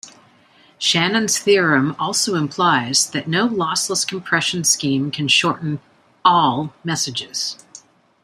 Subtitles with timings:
[0.79, 5.79] Shannon's theorem also implies that no lossless compression scheme can shorten
[6.25, 7.63] "all" messages.